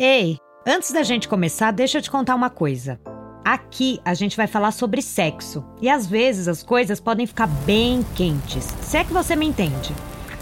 [0.00, 3.00] Ei, antes da gente começar, deixa eu te contar uma coisa.
[3.44, 8.06] Aqui a gente vai falar sobre sexo e às vezes as coisas podem ficar bem
[8.14, 9.92] quentes, se é que você me entende.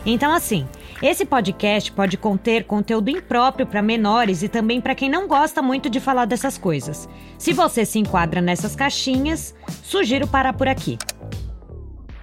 [0.05, 0.69] Então, assim,
[1.01, 5.89] esse podcast pode conter conteúdo impróprio para menores e também para quem não gosta muito
[5.89, 7.09] de falar dessas coisas.
[7.39, 10.99] Se você se enquadra nessas caixinhas, sugiro parar por aqui.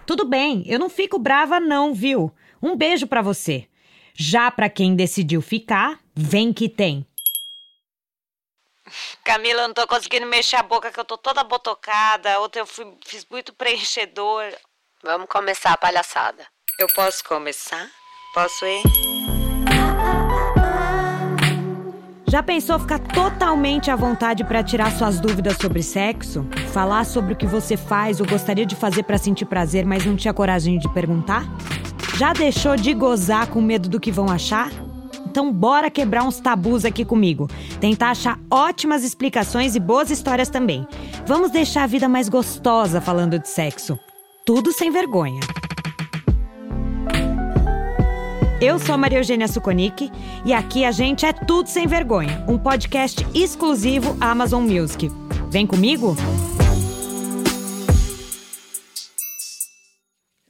[0.05, 2.31] Tudo bem, eu não fico brava não, viu?
[2.61, 3.65] Um beijo para você.
[4.13, 7.03] Já para quem decidiu ficar, vem que tem.
[9.23, 12.39] Camila, eu não tô conseguindo mexer a boca, que eu tô toda botocada.
[12.41, 14.43] Ontem eu fui, fiz muito preenchedor.
[15.03, 16.45] Vamos começar a palhaçada.
[16.79, 17.89] Eu posso começar?
[18.33, 18.83] Posso ir?
[22.27, 26.43] Já pensou ficar totalmente à vontade para tirar suas dúvidas sobre sexo?
[26.73, 30.15] Falar sobre o que você faz ou gostaria de fazer para sentir prazer, mas não
[30.15, 31.43] tinha coragem de perguntar?
[32.17, 34.71] Já deixou de gozar com medo do que vão achar?
[35.33, 37.49] Então bora quebrar uns tabus aqui comigo.
[37.81, 40.85] Tentar achar ótimas explicações e boas histórias também.
[41.25, 43.97] Vamos deixar a vida mais gostosa falando de sexo.
[44.45, 45.39] Tudo sem vergonha.
[48.61, 50.11] Eu sou Maria Eugênia Suconic
[50.45, 55.09] e aqui a gente é Tudo Sem Vergonha, um podcast exclusivo Amazon Music.
[55.49, 56.15] Vem comigo?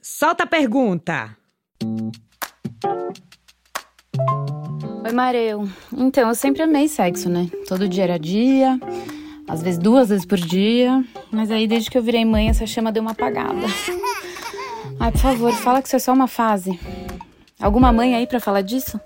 [0.02, 1.34] Solta a pergunta!
[5.04, 5.68] Oi, Mareu.
[5.92, 7.50] Então, eu sempre amei sexo, né?
[7.68, 8.80] Todo dia era dia,
[9.46, 11.04] às vezes duas vezes por dia.
[11.30, 13.66] Mas aí, desde que eu virei mãe, essa chama deu uma apagada.
[14.98, 16.80] Ai, por favor, fala que isso é só uma fase.
[17.60, 18.98] Alguma mãe aí para falar disso?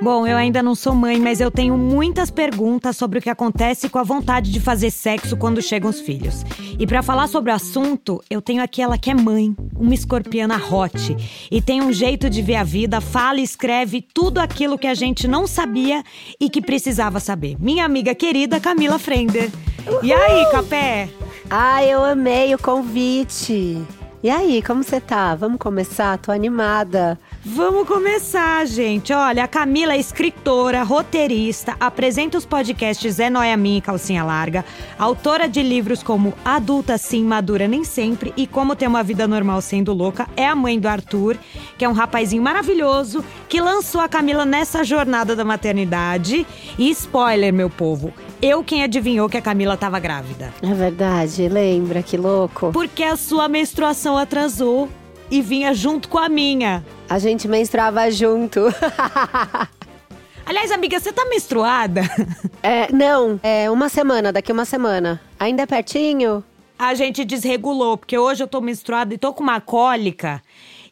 [0.00, 3.88] Bom, eu ainda não sou mãe, mas eu tenho muitas perguntas sobre o que acontece
[3.88, 6.44] com a vontade de fazer sexo quando chegam os filhos.
[6.78, 10.60] E para falar sobre o assunto, eu tenho aqui ela que é mãe, uma escorpiana
[10.70, 11.16] hot,
[11.50, 14.94] e tem um jeito de ver a vida, fala e escreve tudo aquilo que a
[14.94, 16.04] gente não sabia
[16.38, 17.56] e que precisava saber.
[17.58, 19.50] Minha amiga querida Camila Frender.
[19.86, 20.04] Uhul!
[20.04, 21.08] E aí, Capé?
[21.48, 23.82] Ah, eu amei o convite.
[24.22, 25.34] E aí, como você tá?
[25.34, 26.18] Vamos começar?
[26.18, 27.18] Tô animada.
[27.48, 29.12] Vamos começar, gente.
[29.12, 34.64] Olha, a Camila é escritora, roteirista, apresenta os podcasts É Noia Minha e Calcinha Larga,
[34.98, 39.60] autora de livros como Adulta Sim, Madura Nem Sempre e Como Ter Uma Vida Normal
[39.60, 41.38] Sendo Louca, é a mãe do Arthur,
[41.78, 46.44] que é um rapazinho maravilhoso, que lançou a Camila nessa jornada da maternidade.
[46.76, 48.12] E spoiler, meu povo,
[48.42, 50.52] eu quem adivinhou que a Camila tava grávida.
[50.60, 52.72] É verdade, lembra, que louco.
[52.72, 54.88] Porque a sua menstruação atrasou
[55.30, 56.84] e vinha junto com a minha.
[57.08, 58.60] A gente menstruava junto.
[60.46, 62.02] Aliás, amiga, você tá menstruada?
[62.62, 65.20] É, não, é uma semana, daqui uma semana.
[65.40, 66.44] Ainda é pertinho?
[66.78, 70.42] A gente desregulou, porque hoje eu tô menstruada e tô com uma cólica.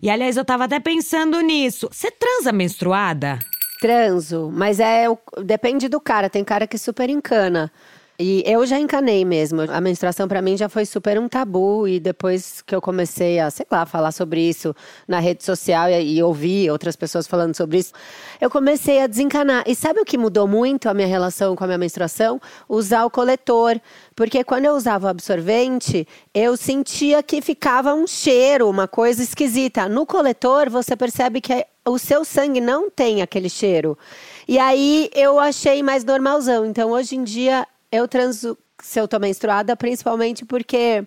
[0.03, 1.89] E aliás, eu tava até pensando nisso.
[1.91, 3.39] Você transa menstruada?
[3.81, 5.07] Transo, mas é
[5.43, 6.31] depende do cara.
[6.31, 7.71] Tem cara que super encana.
[8.17, 9.63] E eu já encanei mesmo.
[9.63, 13.51] A menstruação para mim já foi super um tabu e depois que eu comecei a,
[13.51, 14.75] sei lá, falar sobre isso
[15.09, 17.93] na rede social e, e ouvir outras pessoas falando sobre isso,
[18.41, 19.65] eu comecei a desencanar.
[19.67, 22.41] E sabe o que mudou muito a minha relação com a minha menstruação?
[22.69, 23.81] Usar o coletor.
[24.15, 29.89] Porque quando eu usava o absorvente, eu sentia que ficava um cheiro, uma coisa esquisita.
[29.89, 33.99] No coletor, você percebe que o seu sangue não tem aquele cheiro.
[34.47, 36.65] E aí eu achei mais normalzão.
[36.65, 41.07] Então hoje em dia eu transo se eu tô menstruada, principalmente porque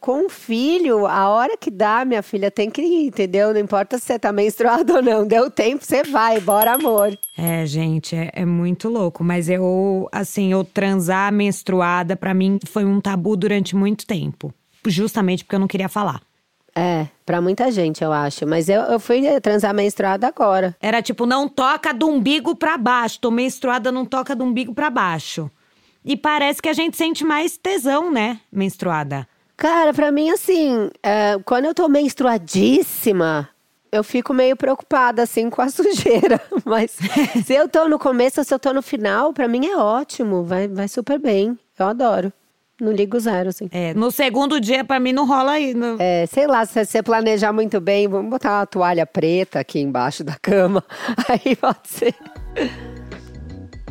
[0.00, 3.52] com o filho, a hora que dá, minha filha tem que ir, entendeu?
[3.52, 5.26] Não importa se você tá menstruada ou não.
[5.26, 7.16] Deu tempo, você vai, bora, amor.
[7.36, 9.22] É, gente, é, é, muito louco.
[9.22, 14.52] Mas eu, assim, eu transar menstruada, para mim, foi um tabu durante muito tempo.
[14.86, 16.22] Justamente porque eu não queria falar.
[16.74, 18.46] É, pra muita gente, eu acho.
[18.46, 20.74] Mas eu, eu fui transar menstruada agora.
[20.80, 23.20] Era tipo, não toca do umbigo pra baixo.
[23.20, 25.50] Tô menstruada, não toca do umbigo pra baixo.
[26.04, 28.40] E parece que a gente sente mais tesão, né?
[28.50, 29.26] Menstruada.
[29.56, 33.48] Cara, pra mim, assim, é, quando eu tô menstruadíssima,
[33.92, 36.40] eu fico meio preocupada, assim, com a sujeira.
[36.64, 36.96] Mas
[37.44, 40.44] se eu tô no começo ou se eu tô no final, pra mim é ótimo.
[40.44, 41.58] Vai, vai super bem.
[41.78, 42.32] Eu adoro.
[42.80, 43.68] Não ligo zero, assim.
[43.70, 45.74] É, no segundo dia, pra mim, não rola aí.
[45.74, 45.96] No...
[45.98, 50.24] É, sei lá, se você planejar muito bem, vamos botar uma toalha preta aqui embaixo
[50.24, 50.82] da cama.
[51.28, 52.14] Aí pode ser.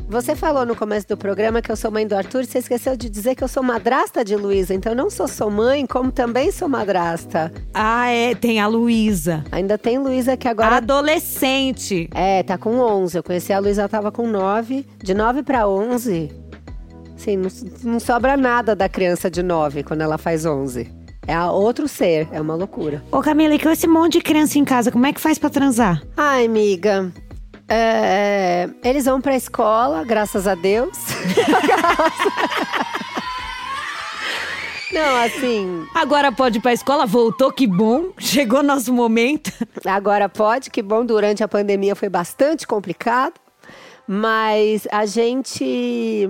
[0.09, 3.07] Você falou no começo do programa que eu sou mãe do Arthur, você esqueceu de
[3.07, 4.73] dizer que eu sou madrasta de Luísa.
[4.73, 7.53] Então eu não sou só mãe, como também sou madrasta.
[7.71, 9.44] Ah, é, tem a Luísa.
[9.51, 12.09] Ainda tem Luísa que agora adolescente.
[12.11, 13.17] É, tá com 11.
[13.17, 16.31] Eu conheci a Luísa, ela tava com 9, de 9 para 11.
[17.15, 17.50] Sim, não,
[17.83, 20.91] não sobra nada da criança de 9 quando ela faz 11.
[21.27, 23.03] É outro ser, é uma loucura.
[23.11, 25.51] Ô Camila, e com esse monte de criança em casa, como é que faz para
[25.51, 26.01] transar?
[26.17, 27.13] Ai, amiga,
[27.69, 30.98] é, Eles vão pra escola, graças a Deus.
[34.92, 35.86] Não, assim.
[35.94, 38.06] Agora pode ir pra escola, voltou, que bom.
[38.18, 39.51] Chegou nosso momento.
[39.86, 41.06] Agora pode, que bom.
[41.06, 43.36] Durante a pandemia foi bastante complicado.
[44.07, 46.27] Mas a gente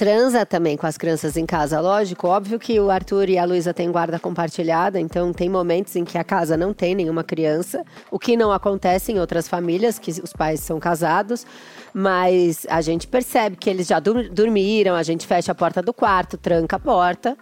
[0.00, 2.26] transa também com as crianças em casa, lógico.
[2.26, 6.16] Óbvio que o Arthur e a Luísa têm guarda compartilhada, então tem momentos em que
[6.16, 10.32] a casa não tem nenhuma criança, o que não acontece em outras famílias, que os
[10.32, 11.44] pais são casados.
[11.92, 16.38] Mas a gente percebe que eles já dormiram, a gente fecha a porta do quarto,
[16.38, 17.36] tranca a porta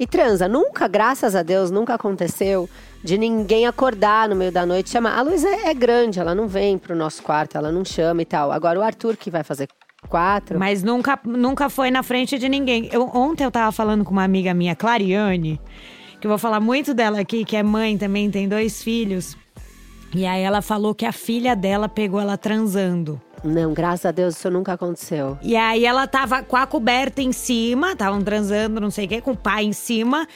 [0.00, 0.48] e transa.
[0.48, 2.70] Nunca, graças a Deus, nunca aconteceu
[3.04, 5.18] de ninguém acordar no meio da noite e chamar.
[5.18, 8.50] A Luísa é grande, ela não vem pro nosso quarto, ela não chama e tal.
[8.50, 9.68] Agora o Arthur que vai fazer
[10.08, 10.58] quatro.
[10.58, 12.88] Mas nunca, nunca foi na frente de ninguém.
[12.92, 15.60] Eu, ontem eu tava falando com uma amiga minha, Clariane,
[16.20, 19.36] que eu vou falar muito dela aqui, que é mãe também, tem dois filhos.
[20.14, 23.20] E aí ela falou que a filha dela pegou ela transando.
[23.44, 25.38] Não, graças a Deus isso nunca aconteceu.
[25.42, 29.20] E aí ela tava com a coberta em cima, estavam transando, não sei o que,
[29.20, 30.26] com o pai em cima.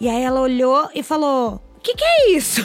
[0.00, 2.62] E aí ela olhou e falou: que que é isso?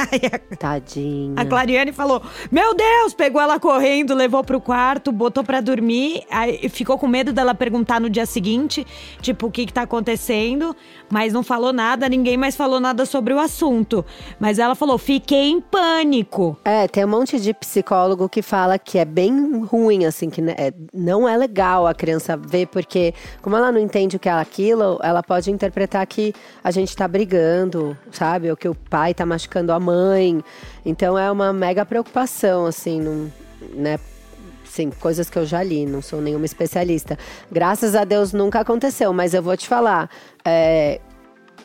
[0.58, 1.34] Tadinha.
[1.36, 3.14] A Clariane falou: Meu Deus!
[3.14, 6.22] Pegou ela correndo, levou pro quarto, botou pra dormir.
[6.30, 8.86] Aí ficou com medo dela perguntar no dia seguinte,
[9.22, 10.76] tipo, o que que tá acontecendo.
[11.08, 14.04] Mas não falou nada, ninguém mais falou nada sobre o assunto.
[14.38, 16.56] Mas ela falou: Fiquei em pânico.
[16.64, 20.72] É, tem um monte de psicólogo que fala que é bem ruim, assim, que é,
[20.92, 24.98] não é legal a criança ver, porque como ela não entende o que é aquilo,
[25.02, 28.49] ela pode interpretar que a gente tá brigando, sabe?
[28.50, 30.42] Ou que o pai tá machucando a mãe.
[30.84, 33.30] Então é uma mega preocupação, assim,
[33.74, 33.98] né?
[34.64, 37.18] Sim, coisas que eu já li, não sou nenhuma especialista.
[37.50, 40.08] Graças a Deus nunca aconteceu, mas eu vou te falar.
[40.44, 41.00] É,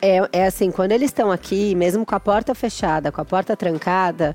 [0.02, 3.56] é, é assim, quando eles estão aqui, mesmo com a porta fechada, com a porta
[3.56, 4.34] trancada,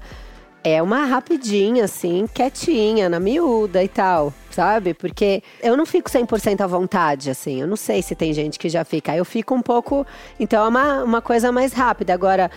[0.63, 4.93] é uma rapidinha, assim, quietinha, na miúda e tal, sabe?
[4.93, 7.61] Porque eu não fico 100% à vontade, assim.
[7.61, 9.15] Eu não sei se tem gente que já fica.
[9.15, 10.05] Eu fico um pouco.
[10.39, 12.13] Então é uma, uma coisa mais rápida.
[12.13, 12.51] Agora,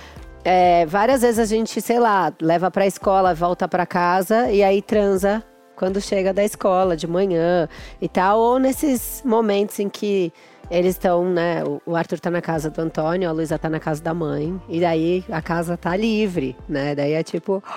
[0.45, 4.83] é, várias vezes a gente, sei lá, leva pra escola, volta pra casa e aí
[4.83, 5.43] transa
[5.75, 7.69] quando chega da escola, de manhã
[8.01, 8.39] e tal.
[8.39, 10.33] Ou nesses momentos em que
[10.70, 11.62] eles estão, né?
[11.87, 14.61] O Arthur tá na casa do Antônio, a Luísa tá na casa da mãe.
[14.69, 16.94] E daí a casa tá livre, né?
[16.94, 17.62] Daí é tipo.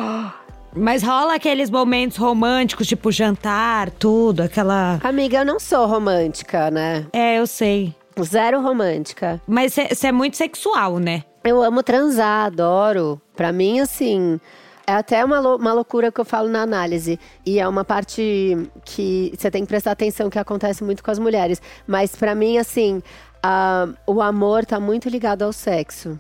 [0.76, 5.00] Mas rola aqueles momentos românticos, tipo jantar, tudo, aquela.
[5.04, 7.06] Amiga, eu não sou romântica, né?
[7.12, 7.96] É, eu sei.
[8.22, 9.42] Zero romântica.
[9.48, 11.24] Mas você é muito sexual, né?
[11.44, 13.22] Eu amo transar, adoro.
[13.36, 14.40] Pra mim, assim.
[14.90, 17.20] É até uma, uma loucura que eu falo na análise.
[17.46, 21.20] E é uma parte que você tem que prestar atenção que acontece muito com as
[21.20, 21.62] mulheres.
[21.86, 23.04] Mas para mim, assim,
[23.46, 26.18] uh, o amor tá muito ligado ao sexo.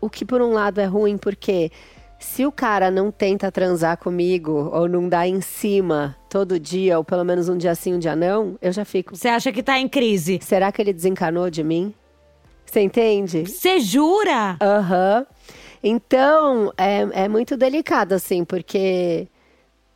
[0.00, 1.70] O que por um lado é ruim, porque
[2.18, 7.04] se o cara não tenta transar comigo ou não dá em cima todo dia, ou
[7.04, 9.14] pelo menos um dia sim, um dia não, eu já fico.
[9.14, 10.40] Você acha que tá em crise?
[10.42, 11.94] Será que ele desencanou de mim?
[12.66, 13.46] Você entende?
[13.46, 14.56] Você jura?
[14.60, 15.18] Aham.
[15.20, 15.37] Uhum.
[15.82, 19.28] Então, é, é muito delicado, assim, porque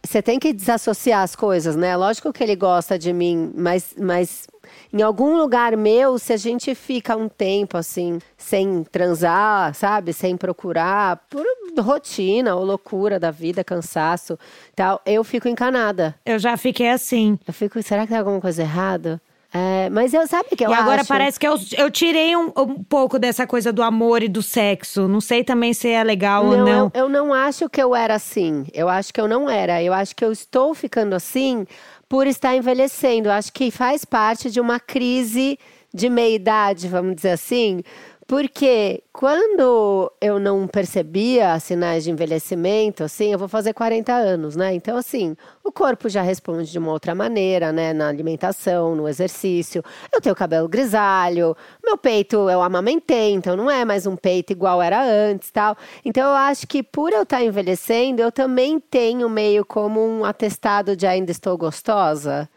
[0.04, 1.96] você tem que desassociar as coisas, né?
[1.96, 4.46] Lógico que ele gosta de mim, mas, mas
[4.92, 10.12] em algum lugar meu, se a gente fica um tempo assim, sem transar, sabe?
[10.12, 11.44] Sem procurar, por
[11.78, 14.38] rotina ou loucura da vida, cansaço
[14.74, 16.14] tal, eu fico encanada.
[16.26, 17.38] Eu já fiquei assim.
[17.46, 19.20] Eu fico, será que tem alguma coisa errada?
[19.54, 21.08] É, mas eu sabe que eu E agora acho...
[21.08, 25.06] parece que eu, eu tirei um, um, pouco dessa coisa do amor e do sexo.
[25.06, 26.90] Não sei também se é legal não, ou não.
[26.94, 28.64] Eu, eu não acho que eu era assim.
[28.72, 29.82] Eu acho que eu não era.
[29.82, 31.66] Eu acho que eu estou ficando assim
[32.08, 33.28] por estar envelhecendo.
[33.28, 35.58] Eu acho que faz parte de uma crise
[35.94, 37.82] de meia idade, vamos dizer assim,
[38.26, 44.74] porque quando eu não percebia sinais de envelhecimento, assim, eu vou fazer 40 anos, né?
[44.74, 47.92] Então, assim, o corpo já responde de uma outra maneira, né?
[47.92, 49.82] Na alimentação, no exercício.
[50.12, 54.80] Eu tenho cabelo grisalho, meu peito eu amamentei, então não é mais um peito igual
[54.80, 55.76] era antes tal.
[56.04, 60.96] Então, eu acho que por eu estar envelhecendo, eu também tenho meio como um atestado
[60.96, 62.48] de ainda estou gostosa.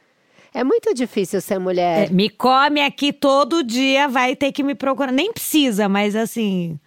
[0.56, 2.08] É muito difícil ser mulher.
[2.08, 5.12] É, me come aqui todo dia, vai ter que me procurar.
[5.12, 6.80] Nem precisa, mas assim.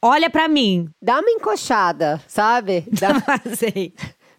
[0.00, 0.88] Olha para mim.
[1.02, 2.86] Dá uma encoxada, sabe?
[2.98, 3.10] Dá...
[3.54, 3.92] Sei.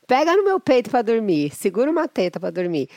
[0.07, 2.89] Pega no meu peito para dormir, segura uma teta para dormir.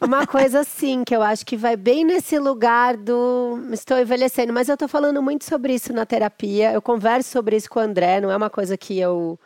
[0.00, 4.52] é uma coisa assim que eu acho que vai bem nesse lugar do estou envelhecendo,
[4.52, 6.72] mas eu tô falando muito sobre isso na terapia.
[6.72, 9.36] Eu converso sobre isso com o André, não é uma coisa que eu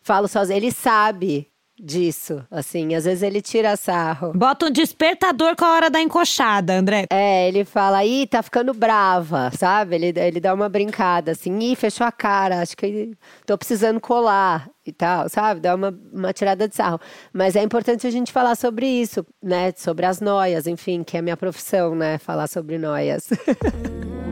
[0.00, 0.56] falo sozinho.
[0.56, 2.94] Ele sabe disso, assim.
[2.94, 4.32] Às vezes ele tira sarro.
[4.34, 7.06] Bota um despertador com a hora da encoxada, André.
[7.10, 9.96] É, ele fala, ih, tá ficando brava, sabe?
[9.96, 13.12] Ele, ele dá uma brincada, assim, ih, fechou a cara, acho que
[13.44, 15.60] tô precisando colar e tal, sabe?
[15.60, 17.00] Dá uma, uma tirada de sarro.
[17.32, 19.72] Mas é importante a gente falar sobre isso, né?
[19.76, 22.18] Sobre as noias, enfim, que é a minha profissão, né?
[22.18, 23.28] Falar sobre noias.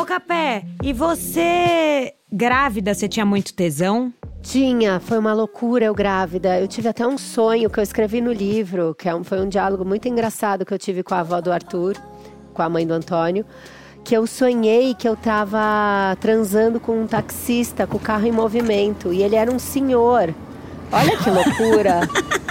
[0.00, 4.10] Ô, Capé, e você, grávida, você tinha muito tesão?
[4.40, 6.58] Tinha, foi uma loucura eu grávida.
[6.58, 9.46] Eu tive até um sonho que eu escrevi no livro, que é um, foi um
[9.46, 11.98] diálogo muito engraçado que eu tive com a avó do Arthur,
[12.54, 13.44] com a mãe do Antônio,
[14.02, 19.12] que eu sonhei que eu tava transando com um taxista com o carro em movimento
[19.12, 20.34] e ele era um senhor.
[20.90, 22.00] Olha que loucura!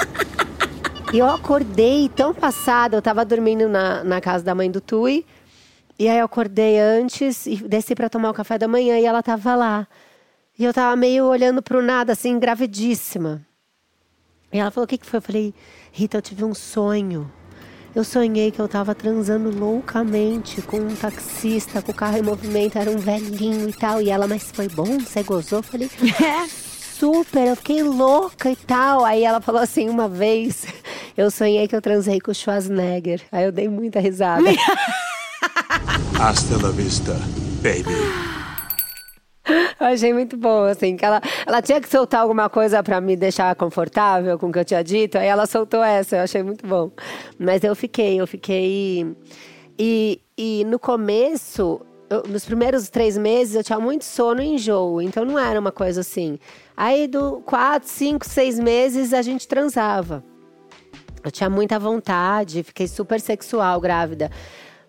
[1.11, 5.25] E eu acordei tão passada, eu tava dormindo na, na casa da mãe do Tui,
[5.99, 9.21] e aí eu acordei antes e desci para tomar o café da manhã e ela
[9.21, 9.85] tava lá.
[10.57, 13.45] E eu tava meio olhando pro nada, assim, gravidíssima.
[14.51, 15.17] E ela falou: O que, que foi?
[15.17, 15.53] Eu falei:
[15.91, 17.29] Rita, eu tive um sonho.
[17.93, 22.77] Eu sonhei que eu tava transando loucamente com um taxista, com o carro em movimento,
[22.77, 24.01] era um velhinho e tal.
[24.01, 24.99] E ela, mas foi bom?
[24.99, 25.59] Você gozou?
[25.59, 25.89] Eu falei:
[26.47, 29.03] Super, eu fiquei louca e tal.
[29.03, 30.65] Aí ela falou assim: Uma vez
[31.17, 33.21] eu sonhei que eu transei com o Schwarzenegger.
[33.33, 34.45] Aí eu dei muita risada.
[36.21, 37.13] Hasta la vista,
[37.63, 37.95] baby.
[39.79, 43.15] Eu achei muito bom, assim, que ela, ela tinha que soltar alguma coisa para me
[43.15, 46.67] deixar confortável com o que eu tinha dito, aí ela soltou essa, eu achei muito
[46.67, 46.91] bom.
[47.39, 49.15] Mas eu fiquei, eu fiquei.
[49.79, 55.01] E, e no começo, eu, nos primeiros três meses, eu tinha muito sono e enjoo,
[55.01, 56.37] então não era uma coisa assim.
[56.75, 60.21] Aí, do quatro, cinco, seis meses, a gente transava.
[61.23, 64.29] Eu tinha muita vontade, fiquei super sexual grávida.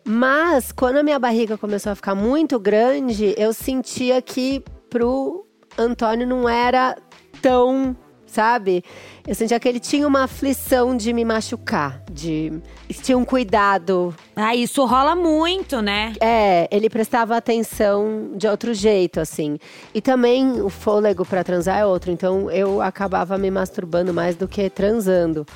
[0.04, 5.46] Mas quando a minha barriga começou a ficar muito grande, eu sentia que pro
[5.78, 6.96] Antônio não era
[7.40, 8.82] tão, sabe?
[9.26, 12.60] Eu sentia que ele tinha uma aflição de me machucar, de
[13.02, 14.14] tinha um cuidado.
[14.34, 16.14] Ah, isso rola muito, né?
[16.20, 19.58] É, ele prestava atenção de outro jeito, assim.
[19.94, 24.48] E também o fôlego para transar é outro, então eu acabava me masturbando mais do
[24.48, 25.46] que transando.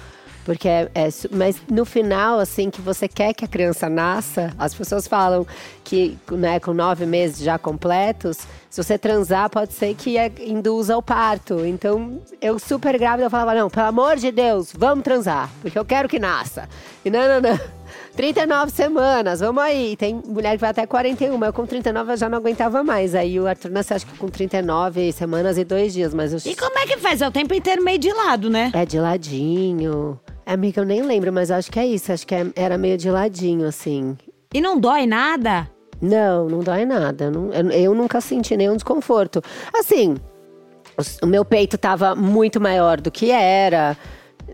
[0.44, 4.74] Porque é, é, Mas no final, assim, que você quer que a criança nasça, as
[4.74, 5.46] pessoas falam
[5.82, 10.96] que né, com nove meses já completos, se você transar, pode ser que é, induza
[10.96, 11.64] o parto.
[11.64, 15.84] Então, eu super grávida, eu falava, não, pelo amor de Deus, vamos transar, porque eu
[15.84, 16.68] quero que nasça.
[17.04, 17.60] E não, não, não.
[18.16, 19.96] 39 semanas, vamos aí.
[19.96, 23.14] Tem mulher que vai até 41, mas eu com 39 eu já não aguentava mais.
[23.14, 26.50] Aí o Arthur nasceu, acho que com 39 semanas e dois dias, mas eu...
[26.50, 27.20] E como é que faz?
[27.20, 28.70] É o tempo inteiro meio de lado, né?
[28.74, 30.18] É de ladinho.
[30.46, 32.12] Amiga, eu nem lembro, mas acho que é isso.
[32.12, 34.16] Acho que é, era meio de ladinho, assim.
[34.52, 35.70] E não dói nada?
[36.00, 37.32] Não, não dói nada.
[37.72, 39.42] Eu, nunca senti nenhum desconforto.
[39.72, 40.16] Assim,
[40.98, 43.96] o, o meu peito tava muito maior do que era,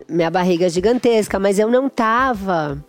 [0.07, 2.83] minha barriga gigantesca, mas eu não tava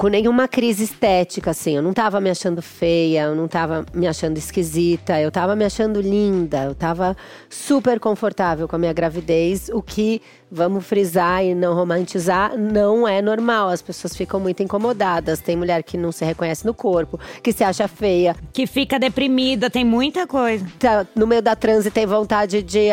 [0.00, 1.76] com nenhuma crise estética, assim.
[1.76, 5.62] Eu não tava me achando feia, eu não tava me achando esquisita, eu tava me
[5.62, 7.14] achando linda, eu tava
[7.50, 13.20] super confortável com a minha gravidez, o que, vamos frisar e não romantizar, não é
[13.20, 13.68] normal.
[13.68, 15.40] As pessoas ficam muito incomodadas.
[15.40, 18.34] Tem mulher que não se reconhece no corpo, que se acha feia.
[18.54, 20.66] Que fica deprimida, tem muita coisa.
[20.78, 22.88] Tá, no meio da transe tem vontade de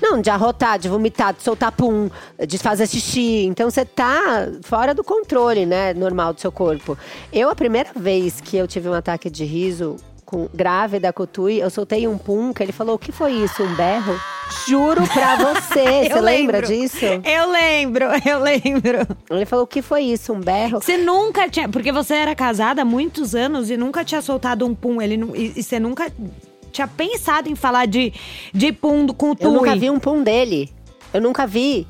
[0.00, 2.10] não, de arrotar, de vomitar, de soltar pum,
[2.46, 3.44] de fazer xixi.
[3.44, 6.96] Então você tá fora do controle, né, normal do seu corpo.
[7.32, 11.26] Eu, a primeira vez que eu tive um ataque de riso com, grávida com o
[11.26, 13.62] Tui, eu soltei um pum, que ele falou: o que foi isso?
[13.62, 14.20] Um berro?
[14.66, 16.08] Juro pra você.
[16.10, 17.04] você lembra disso?
[17.24, 19.06] Eu lembro, eu lembro.
[19.30, 20.32] Ele falou: o que foi isso?
[20.32, 20.82] Um berro?
[20.82, 21.68] Você nunca tinha.
[21.68, 25.00] Porque você era casada há muitos anos e nunca tinha soltado um pum.
[25.00, 26.12] Ele, e, e você nunca
[26.76, 28.12] tinha pensado em falar de,
[28.52, 29.46] de pum com o Tui.
[29.46, 30.70] Eu nunca vi um pum dele.
[31.12, 31.86] Eu nunca vi.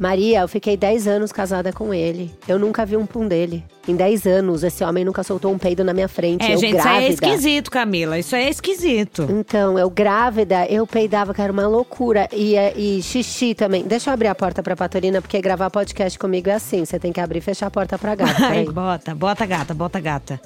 [0.00, 2.34] Maria, eu fiquei 10 anos casada com ele.
[2.48, 3.64] Eu nunca vi um pum dele.
[3.86, 6.44] Em 10 anos, esse homem nunca soltou um peido na minha frente.
[6.44, 6.98] É, eu gente, grávida.
[6.98, 8.18] isso é esquisito, Camila.
[8.18, 9.28] Isso é esquisito.
[9.30, 12.28] Então, eu grávida, eu peidava, que era uma loucura.
[12.32, 13.84] E, é, e xixi também.
[13.84, 16.84] Deixa eu abrir a porta pra Patolina, porque gravar podcast comigo é assim.
[16.84, 18.34] Você tem que abrir e fechar a porta pra gata.
[18.50, 20.40] Ai, bota, bota gata, bota gata.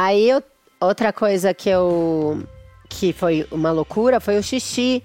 [0.00, 0.40] Aí eu,
[0.80, 2.46] outra coisa que eu
[2.88, 5.02] que foi uma loucura foi o xixi.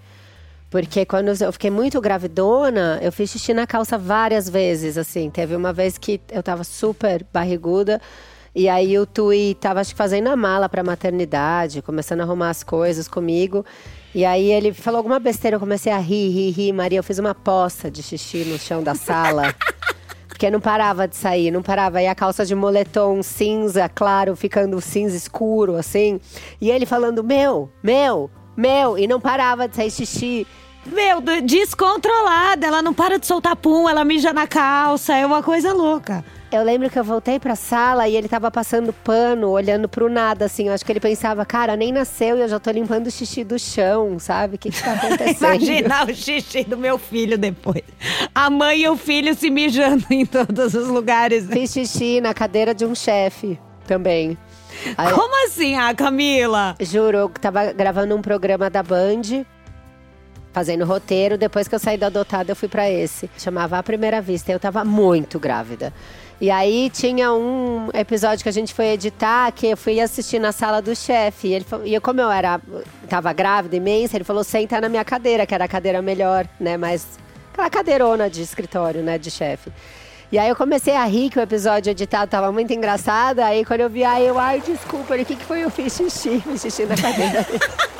[0.70, 5.32] Porque quando eu fiquei muito gravidona, eu fiz xixi na calça várias vezes, assim.
[5.32, 8.00] Teve uma vez que eu tava super barriguda.
[8.54, 12.52] E aí o Tui tava, acho que, fazendo a mala pra maternidade, começando a arrumar
[12.52, 13.66] as coisas comigo.
[14.14, 16.72] E aí ele falou alguma besteira, eu comecei a rir, rir, rir.
[16.72, 19.56] Maria, eu fiz uma poça de xixi no chão da sala.
[20.44, 22.02] Porque não parava de sair, não parava.
[22.02, 26.20] E a calça de moletom cinza, claro, ficando cinza escuro, assim.
[26.60, 28.98] E ele falando, meu, meu, meu.
[28.98, 30.46] E não parava de sair xixi.
[30.86, 32.66] Meu, descontrolada.
[32.68, 35.16] Ela não para de soltar pum, ela mija na calça.
[35.16, 36.24] É uma coisa louca.
[36.52, 40.46] Eu lembro que eu voltei pra sala e ele tava passando pano, olhando pro nada,
[40.46, 40.68] assim.
[40.68, 43.44] Eu acho que ele pensava, cara, nem nasceu e eu já tô limpando o xixi
[43.44, 44.56] do chão, sabe?
[44.56, 45.40] O que que tá acontecendo?
[45.56, 47.82] Imaginar o xixi do meu filho depois.
[48.36, 51.48] A mãe e o filho se mijando em todos os lugares.
[51.48, 54.38] Fiz xixi na cadeira de um chefe também.
[54.96, 56.76] Aí- Como assim, ah, Camila?
[56.80, 59.44] Juro, eu tava gravando um programa da Band,
[60.54, 61.38] fazendo roteiro.
[61.38, 63.30] Depois que eu saí do adotado, eu fui pra esse.
[63.38, 64.52] Chamava A Primeira Vista.
[64.52, 65.92] Eu tava muito grávida.
[66.40, 70.52] E aí tinha um episódio que a gente foi editar, que eu fui assistir na
[70.52, 71.48] sala do chefe.
[71.48, 72.62] E, ele e como eu era,
[73.10, 76.78] tava grávida, imensa, ele falou: senta na minha cadeira, que era a cadeira melhor, né?
[76.78, 77.18] Mas
[77.52, 79.18] aquela cadeirona de escritório, né?
[79.18, 79.72] De chefe.
[80.34, 83.40] E aí eu comecei a rir que o episódio editado tava muito engraçado.
[83.40, 85.64] Aí quando eu vi, aí eu, ai, desculpa, o que, que foi?
[85.64, 87.46] Eu fiz xixi, fiz xixi na cadeira.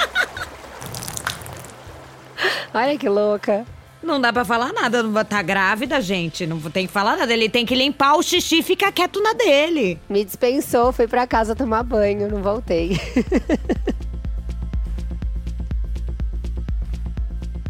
[2.74, 3.66] Olha que louca.
[4.02, 6.46] Não dá pra falar nada, não tá grávida, gente.
[6.46, 7.32] Não tem que falar nada.
[7.32, 9.98] Ele tem que limpar o xixi e ficar quieto na dele.
[10.10, 13.00] Me dispensou, fui pra casa tomar banho, não voltei.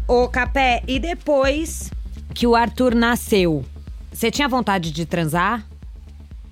[0.08, 1.90] Ô, Capé, e depois
[2.34, 3.64] que o Arthur nasceu,
[4.12, 5.64] você tinha vontade de transar?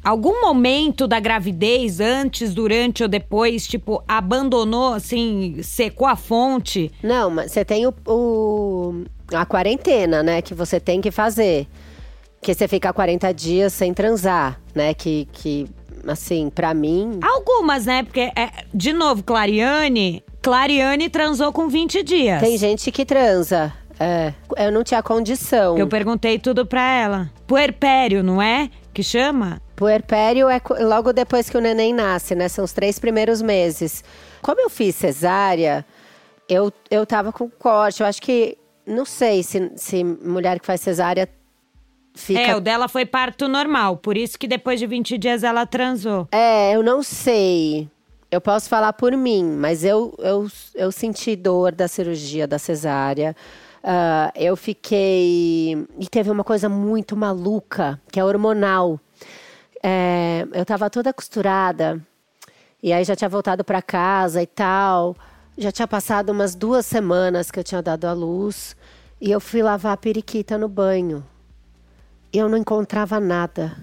[0.05, 6.91] Algum momento da gravidez, antes, durante ou depois, tipo, abandonou, assim, secou a fonte?
[7.03, 10.43] Não, mas você tem o, o- a quarentena, né?
[10.43, 11.69] Que você tem que fazer.
[12.41, 14.93] Que você fica 40 dias sem transar, né?
[14.93, 15.69] Que, que
[16.09, 17.21] assim, pra mim.
[17.23, 18.03] Algumas, né?
[18.03, 20.25] Porque, é, de novo, Clariane.
[20.43, 22.41] Clariane transou com 20 dias.
[22.41, 23.73] Tem gente que transa.
[24.01, 25.79] É, eu não tinha condição.
[25.79, 27.31] Eu perguntei tudo pra ela.
[27.47, 28.69] Puerpério, não é?
[28.93, 29.63] Que chama?
[29.83, 32.49] Puerpério é logo depois que o neném nasce, né?
[32.49, 34.05] São os três primeiros meses.
[34.41, 35.85] Como eu fiz cesárea,
[36.49, 38.01] eu, eu tava com corte.
[38.01, 38.57] Eu acho que.
[38.87, 41.29] Não sei se, se mulher que faz cesárea
[42.15, 42.43] fica.
[42.43, 43.97] É, o dela foi parto normal.
[43.97, 46.29] Por isso que depois de 20 dias ela transou.
[46.31, 47.91] É, eu não sei.
[48.31, 53.35] Eu posso falar por mim, mas eu, eu, eu senti dor da cirurgia da cesárea.
[53.83, 55.73] Ah, eu fiquei.
[55.99, 59.01] E teve uma coisa muito maluca, que é hormonal.
[59.83, 62.01] É, eu tava toda costurada,
[62.83, 65.17] e aí já tinha voltado para casa e tal.
[65.59, 68.77] Já tinha passado umas duas semanas que eu tinha dado à luz,
[69.21, 71.25] e eu fui lavar a periquita no banho.
[72.33, 73.77] E eu não encontrava nada.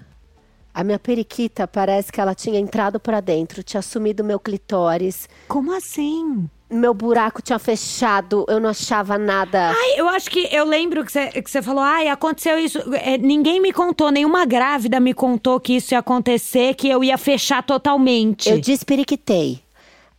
[0.72, 5.74] A minha periquita parece que ela tinha entrado para dentro, tinha sumido meu clitóris, Como
[5.74, 6.48] assim?
[6.70, 9.70] Meu buraco tinha fechado, eu não achava nada.
[9.70, 12.78] Ai, eu acho que eu lembro que você que falou, ai, aconteceu isso.
[12.94, 17.18] É, ninguém me contou, nenhuma grávida me contou que isso ia acontecer, que eu ia
[17.18, 18.48] fechar totalmente.
[18.48, 19.60] Eu desperiquitei.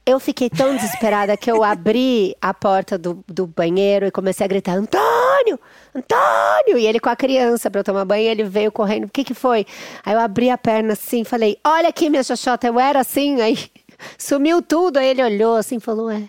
[0.03, 4.49] Eu fiquei tão desesperada que eu abri a porta do, do banheiro e comecei a
[4.49, 5.59] gritar: Antônio!
[5.95, 6.77] Antônio!
[6.77, 9.05] E ele com a criança pra eu tomar banho, ele veio correndo.
[9.05, 9.65] O que que foi?
[10.03, 13.39] Aí eu abri a perna assim, falei: Olha aqui, minha xoxota, eu era assim.
[13.41, 13.57] Aí
[14.17, 14.97] sumiu tudo.
[14.97, 16.23] Aí ele olhou assim e falou: É,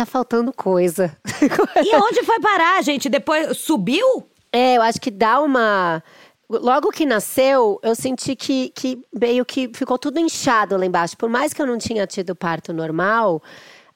[0.00, 1.16] tá faltando coisa.
[1.84, 3.08] E onde foi parar, gente?
[3.08, 4.26] Depois subiu?
[4.52, 6.02] É, eu acho que dá uma.
[6.48, 11.16] Logo que nasceu, eu senti que, que meio que ficou tudo inchado lá embaixo.
[11.16, 13.40] Por mais que eu não tinha tido parto normal,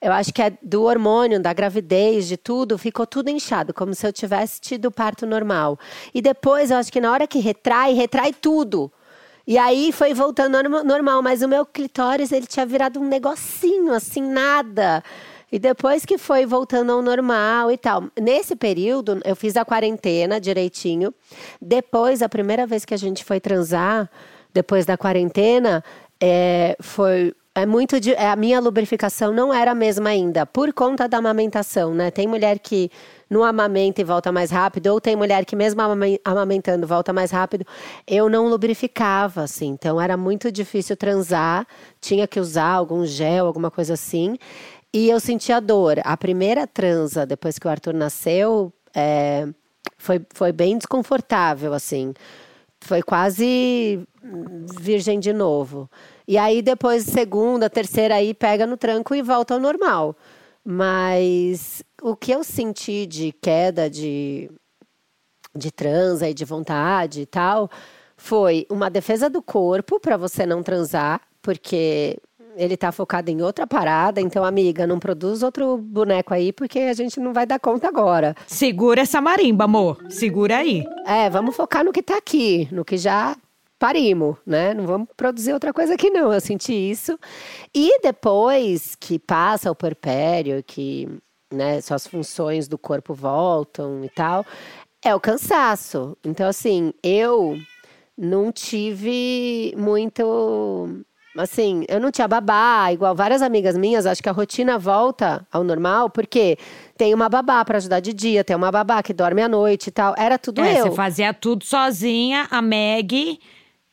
[0.01, 4.07] eu acho que é do hormônio, da gravidez, de tudo, ficou tudo inchado, como se
[4.07, 5.77] eu tivesse tido parto normal.
[6.13, 8.91] E depois, eu acho que na hora que retrai, retrai tudo.
[9.45, 14.21] E aí foi voltando normal, mas o meu clitóris, ele tinha virado um negocinho, assim,
[14.21, 15.03] nada.
[15.55, 18.03] E depois que foi voltando ao normal e tal.
[18.19, 21.13] Nesse período, eu fiz a quarentena direitinho.
[21.61, 24.09] Depois, a primeira vez que a gente foi transar,
[24.53, 25.81] depois da quarentena,
[26.21, 27.33] é, foi.
[27.57, 28.01] É muito.
[28.01, 32.11] de- é, a minha lubrificação não era a mesma ainda, por conta da amamentação, né?
[32.11, 32.91] Tem mulher que
[33.29, 37.31] não amamenta e volta mais rápido, ou tem mulher que, mesmo amamen- amamentando, volta mais
[37.31, 37.65] rápido.
[38.05, 39.67] Eu não lubrificava, assim.
[39.67, 41.65] Então, era muito difícil transar.
[42.01, 44.37] Tinha que usar algum gel, alguma coisa assim.
[44.95, 45.99] E eu sentia dor.
[46.05, 49.45] A primeira transa, depois que o Arthur nasceu, é,
[49.97, 52.13] foi, foi bem desconfortável, assim.
[52.79, 54.07] Foi quase
[54.79, 55.91] virgem de novo.
[56.25, 60.15] E aí, depois, segunda, terceira, aí pega no tranco e volta ao normal.
[60.63, 64.49] Mas o que eu senti de queda de,
[65.53, 67.69] de transa e de vontade e tal
[68.15, 72.17] foi uma defesa do corpo para você não transar, porque
[72.55, 74.21] ele tá focado em outra parada.
[74.21, 78.35] Então, amiga, não produz outro boneco aí, porque a gente não vai dar conta agora.
[78.47, 80.03] Segura essa marimba, amor.
[80.09, 80.83] Segura aí.
[81.05, 83.35] É, vamos focar no que tá aqui, no que já
[83.77, 84.73] parimos, né?
[84.73, 86.33] Não vamos produzir outra coisa aqui, não.
[86.33, 87.19] Eu senti isso.
[87.73, 91.07] E depois que passa o perpério, que
[91.53, 94.45] né, suas funções do corpo voltam e tal,
[95.03, 96.17] é o cansaço.
[96.23, 97.57] Então, assim, eu
[98.17, 101.05] não tive muito.
[101.37, 105.63] Assim, eu não tinha babá, igual várias amigas minhas, acho que a rotina volta ao
[105.63, 106.57] normal, porque
[106.97, 109.91] tem uma babá para ajudar de dia, tem uma babá que dorme à noite e
[109.91, 110.15] tal.
[110.17, 110.85] Era tudo É, eu.
[110.85, 113.37] você fazia tudo sozinha, a Meg,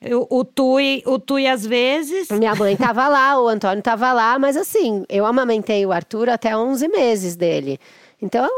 [0.04, 2.28] o, o Tui, o Tui às vezes.
[2.30, 6.56] Minha mãe tava lá, o Antônio tava lá, mas assim, eu amamentei o Arthur até
[6.56, 7.78] 11 meses dele.
[8.24, 8.48] Então,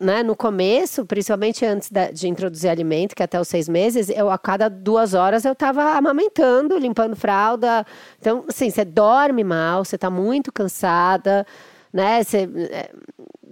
[0.00, 4.08] né, no começo, principalmente antes da- de introduzir alimento, que é até os seis meses,
[4.10, 7.84] eu a cada duas horas eu tava amamentando, limpando fralda.
[8.20, 11.44] Então, assim, você dorme mal, você tá muito cansada,
[11.92, 12.22] né?
[12.22, 12.90] Você, é,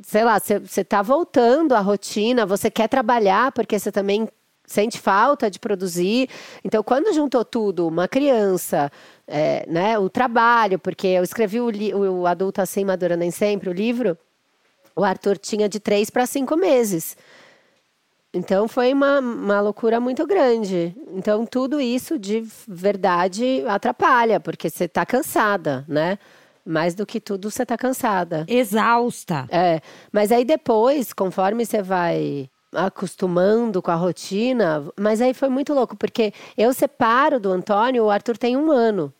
[0.03, 4.29] sei lá, você, você tá voltando à rotina, você quer trabalhar, porque você também
[4.67, 6.29] sente falta de produzir.
[6.65, 8.91] Então, quando juntou tudo, uma criança,
[9.27, 11.71] é, né, o trabalho, porque eu escrevi o,
[12.21, 14.17] o Adulto Assim, Madura Nem Sempre, o livro,
[14.97, 17.17] o Arthur tinha de três para cinco meses.
[18.33, 20.95] Então, foi uma, uma loucura muito grande.
[21.13, 26.19] Então, tudo isso, de verdade, atrapalha, porque você está cansada, né?
[26.65, 28.45] Mais do que tudo, você está cansada.
[28.49, 29.47] Exausta.
[29.51, 29.81] É,
[30.13, 35.97] mas aí depois, conforme você vai acostumando com a rotina, mas aí foi muito louco,
[35.97, 39.13] porque eu separo do Antônio, o Arthur tem um ano.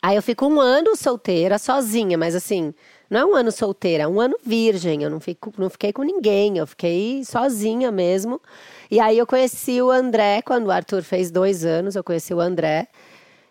[0.00, 2.72] Aí eu fico um ano solteira, sozinha, mas assim,
[3.10, 5.02] não é um ano solteira, é um ano virgem.
[5.02, 8.40] Eu não, fico, não fiquei com ninguém, eu fiquei sozinha mesmo.
[8.90, 12.40] E aí eu conheci o André, quando o Arthur fez dois anos, eu conheci o
[12.40, 12.86] André.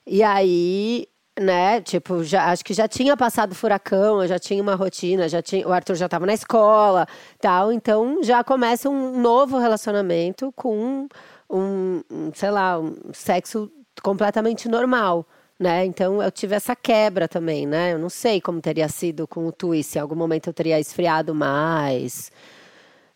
[0.08, 1.08] E aí,
[1.40, 5.68] né, tipo, já, acho que já tinha passado furacão, já tinha uma rotina, já tinha,
[5.68, 7.08] o Arthur já estava na escola,
[7.40, 11.08] tal, então já começa um novo relacionamento com um,
[11.50, 15.26] um, sei lá, um sexo completamente normal,
[15.60, 15.86] né?
[15.86, 17.94] Então eu tive essa quebra também, né?
[17.94, 20.80] Eu não sei como teria sido com o Tui, se em algum momento eu teria
[20.80, 22.32] esfriado mais.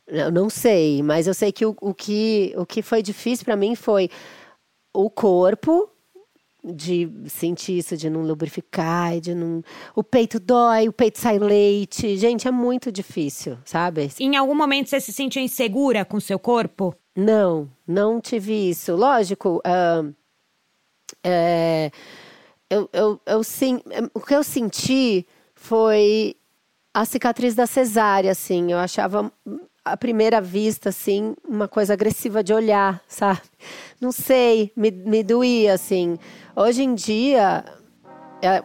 [0.06, 3.56] Eu não sei, mas eu sei que o, o que o que foi difícil para
[3.56, 4.10] mim foi
[4.94, 5.90] o corpo
[6.64, 9.64] de sentir isso, de não lubrificar, de não.
[9.96, 12.18] O peito dói, o peito sai leite.
[12.18, 14.10] Gente, é muito difícil, sabe?
[14.20, 16.96] Em algum momento você se sentiu insegura com o seu corpo?
[17.16, 18.96] Não, não tive isso.
[18.96, 20.04] Lógico, ah,
[21.24, 21.92] é,
[22.74, 23.80] eu, eu, eu, sim,
[24.14, 26.36] o que eu senti foi
[26.94, 28.72] a cicatriz da cesárea, assim.
[28.72, 29.32] Eu achava,
[29.86, 33.42] à primeira vista, assim, uma coisa agressiva de olhar, sabe?
[34.02, 36.18] Não sei, me, me doía, assim.
[36.56, 37.64] Hoje em dia,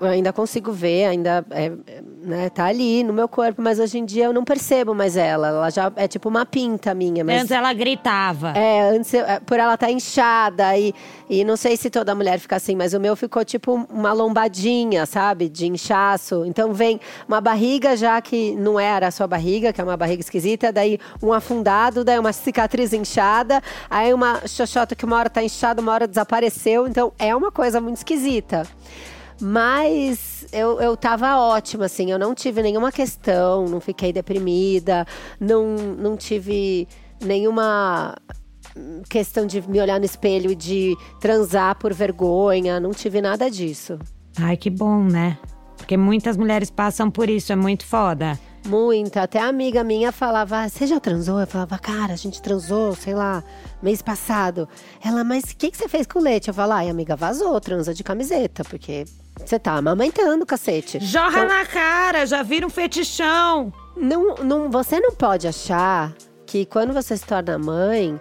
[0.01, 3.99] eu ainda consigo ver, ainda é, é, né, tá ali no meu corpo, mas hoje
[3.99, 5.49] em dia eu não percebo mais ela.
[5.49, 8.51] Ela já é tipo uma pinta minha, mas Antes ela gritava.
[8.57, 10.93] é, antes eu- é, por ela estar inchada e,
[11.31, 15.07] e não sei se toda mulher fica assim, mas o meu ficou tipo uma lombadinha,
[15.07, 15.49] sabe?
[15.49, 16.45] De inchaço.
[16.45, 20.21] Então vem uma barriga já que não era a sua barriga, que é uma barriga
[20.21, 25.43] esquisita, daí um afundado, daí uma cicatriz inchada, aí uma xoxota que uma hora tá
[25.43, 26.87] inchada, uma hora desapareceu.
[26.89, 28.67] Então é uma coisa muito esquisita.
[29.41, 35.07] Mas eu, eu tava ótima, assim, eu não tive nenhuma questão, não fiquei deprimida,
[35.39, 36.89] não, não tive
[37.23, 38.17] nenhuma
[38.77, 43.51] hum, questão de me olhar no espelho e de transar por vergonha, não tive nada
[43.51, 43.99] disso.
[44.41, 45.39] Ai, que bom, né?
[45.77, 48.39] Porque muitas mulheres passam por isso, é muito foda.
[48.67, 49.23] Muita.
[49.23, 51.41] Até a amiga minha falava: "Ah, Você já transou?
[51.41, 53.43] Eu falava: Cara, a gente transou, sei lá,
[53.83, 54.69] mês passado.
[55.03, 56.49] Ela, mas o que, que você fez com o leite?
[56.49, 59.07] Eu falava: Ai, amiga, vazou, transa de camiseta, porque
[59.45, 60.99] você tá amamentando, cacete.
[61.01, 63.73] Jorra Então- na cara, já vira um fetichão.
[63.97, 66.13] Não, não, você não pode achar
[66.47, 68.21] que quando você se torna mãe,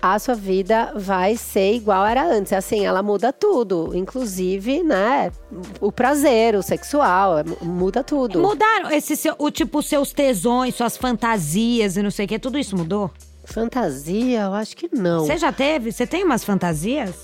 [0.00, 2.52] a sua vida vai ser igual era antes.
[2.52, 5.32] Assim, ela muda tudo, inclusive, né?
[5.80, 8.40] O prazer, o sexual, muda tudo.
[8.40, 12.58] Mudaram esse seu, o tipo, seus tesões, suas fantasias e não sei o que, tudo
[12.58, 13.10] isso mudou?
[13.44, 15.24] Fantasia, eu acho que não.
[15.24, 15.90] Você já teve?
[15.92, 17.14] Você tem umas fantasias?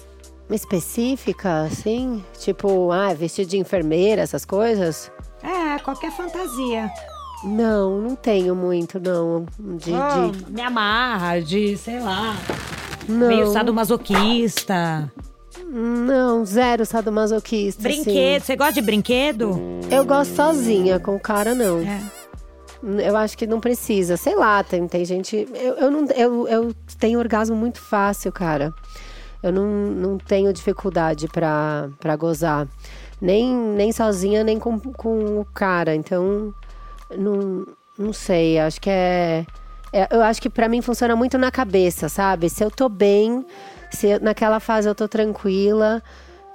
[0.51, 2.23] Específica, assim?
[2.39, 5.11] Tipo, ah, vestido de enfermeira, essas coisas?
[5.43, 6.91] É, qualquer fantasia.
[7.45, 9.47] Não, não tenho muito, não.
[9.59, 12.37] De, Ah, de- Me amarra, de, sei lá,
[13.09, 15.11] não, meio sadomasoquista.
[15.67, 17.89] não, zero sadomasoquista.
[17.89, 18.03] assim.
[18.05, 19.59] Brinquedo, você gosta de brinquedo?
[19.91, 21.81] Eu gosto sozinha, com o cara não.
[21.81, 22.01] É.
[23.05, 24.17] Eu acho que não precisa.
[24.17, 25.49] Sei lá, tem, tem gente.
[25.55, 28.73] Eu, eu, não, eu, eu tenho orgasmo muito fácil, cara.
[29.43, 32.69] Eu não, não tenho dificuldade pra gozar.
[33.21, 35.95] Nem, nem sozinha, nem com, com o cara.
[35.95, 36.55] Então,
[37.17, 37.67] não,
[37.99, 38.59] não sei.
[38.59, 39.45] Acho que é.
[39.93, 42.49] é eu acho que para mim funciona muito na cabeça, sabe?
[42.49, 43.45] Se eu tô bem,
[43.91, 46.03] se eu, naquela fase eu tô tranquila.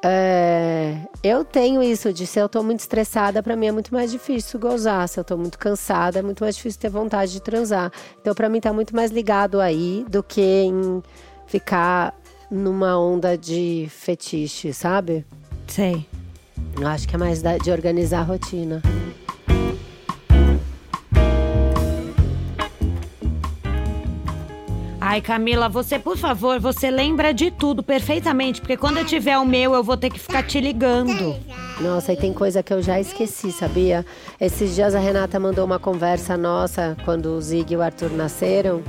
[0.04, 4.12] É, eu tenho isso de se eu tô muito estressada, para mim é muito mais
[4.12, 5.08] difícil gozar.
[5.10, 7.92] Se eu tô muito cansada, é muito mais difícil ter vontade de transar.
[8.22, 11.02] Então, para mim, tá muito mais ligado aí do que em
[11.48, 12.14] ficar
[12.50, 15.26] numa onda de fetiche, sabe?
[15.68, 16.06] Sei.
[16.80, 18.82] Eu acho que é mais de organizar a rotina.
[25.00, 29.46] Ai, Camila, você, por favor, você lembra de tudo perfeitamente, porque quando eu tiver o
[29.46, 31.34] meu, eu vou ter que ficar te ligando.
[31.80, 34.06] Nossa, e tem coisa que eu já esqueci, sabia?
[34.40, 38.84] Esses dias a Renata mandou uma conversa nossa quando o Zig e o Arthur nasceram.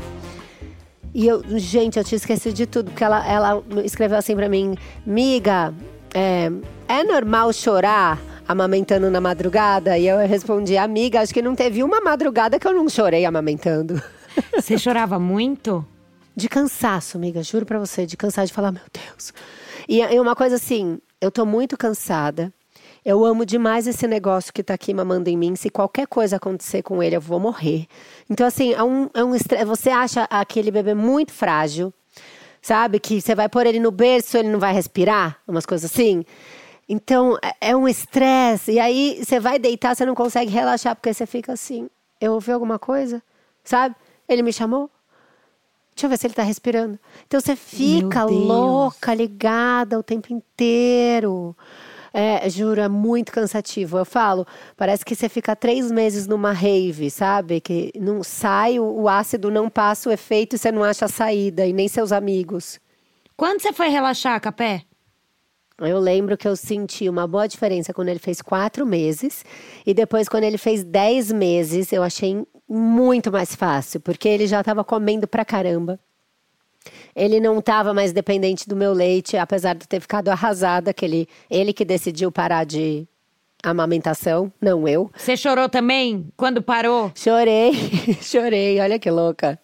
[1.18, 4.76] E eu, gente, eu tinha esquecido de tudo, porque ela, ela escreveu assim pra mim:
[5.04, 5.74] Miga,
[6.14, 6.48] é,
[6.86, 9.98] é normal chorar amamentando na madrugada?
[9.98, 14.00] E eu respondi: Amiga, acho que não teve uma madrugada que eu não chorei amamentando.
[14.54, 15.84] Você chorava muito?
[16.36, 19.32] De cansaço, amiga, juro pra você, de cansar de falar, meu Deus.
[19.88, 22.54] E, e uma coisa assim, eu tô muito cansada.
[23.04, 25.56] Eu amo demais esse negócio que tá aqui mamando em mim.
[25.56, 27.86] Se qualquer coisa acontecer com ele, eu vou morrer.
[28.28, 29.32] Então, assim, é um, é um
[29.66, 31.92] você acha aquele bebê muito frágil,
[32.60, 32.98] sabe?
[32.98, 36.24] Que você vai pôr ele no berço, ele não vai respirar, umas coisas assim.
[36.88, 38.72] Então, é, é um estresse.
[38.72, 41.88] E aí, você vai deitar, você não consegue relaxar, porque você fica assim:
[42.20, 43.22] eu ouvi alguma coisa,
[43.62, 43.94] sabe?
[44.28, 44.90] Ele me chamou?
[45.98, 46.96] Deixa eu ver se ele tá respirando.
[47.26, 51.56] Então você fica louca, ligada o tempo inteiro.
[52.12, 53.98] É, juro, é muito cansativo.
[53.98, 57.60] Eu falo, parece que você fica três meses numa rave, sabe?
[57.60, 61.66] Que não sai, o, ácido não passa o efeito e você não acha a saída,
[61.66, 62.78] e nem seus amigos.
[63.36, 64.82] Quando você foi relaxar, Capé?
[65.80, 69.44] Eu lembro que eu senti uma boa diferença quando ele fez quatro meses.
[69.86, 74.60] E depois, quando ele fez dez meses, eu achei muito mais fácil, porque ele já
[74.60, 76.00] estava comendo pra caramba.
[77.18, 81.28] Ele não estava mais dependente do meu leite, apesar de ter ficado arrasada, que ele,
[81.50, 83.08] ele que decidiu parar de
[83.60, 85.10] amamentação, não eu.
[85.16, 87.10] Você chorou também quando parou?
[87.16, 87.72] Chorei,
[88.22, 89.58] chorei, olha que louca.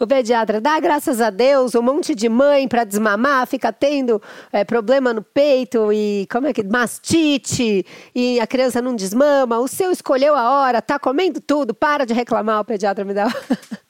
[0.00, 4.64] O pediatra dá graças a Deus, um monte de mãe para desmamar, fica tendo é,
[4.64, 9.58] problema no peito e como é que mastite e a criança não desmama.
[9.58, 12.60] O seu escolheu a hora, tá comendo tudo, para de reclamar.
[12.60, 13.26] O pediatra me dá.